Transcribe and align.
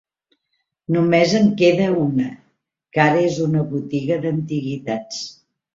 Només 0.95 1.35
en 1.41 1.45
queda 1.61 1.91
una, 2.05 2.27
que 2.95 3.05
ara 3.07 3.23
es 3.29 3.39
una 3.47 3.65
botiga 3.77 4.23
d'antiguitats. 4.27 5.27